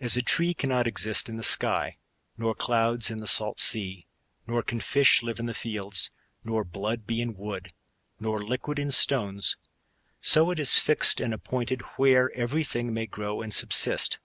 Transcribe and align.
As 0.00 0.16
a 0.16 0.22
tree 0.22 0.54
cannot 0.54 0.86
exist 0.86 1.28
in 1.28 1.36
the 1.36 1.42
sky,* 1.42 1.98
nor 2.38 2.54
clouds 2.54 3.10
in 3.10 3.18
the 3.18 3.26
salt 3.26 3.60
sea; 3.60 4.06
nor 4.46 4.62
can 4.62 4.80
fish 4.80 5.22
live 5.22 5.38
in 5.38 5.44
the 5.44 5.52
fields, 5.52 6.10
nor 6.42 6.64
blood 6.64 7.06
be 7.06 7.20
in 7.20 7.34
wood, 7.36 7.70
nor 8.18 8.42
liquid 8.42 8.78
in 8.78 8.90
stones; 8.90 9.58
so 10.22 10.50
it 10.50 10.58
is 10.58 10.78
fixed 10.78 11.20
and 11.20 11.34
appointed 11.34 11.82
where 11.98 12.32
every 12.34 12.64
thing 12.64 12.94
may 12.94 13.04
grow 13.04 13.42
and 13.42 13.52
subsist. 13.52 14.16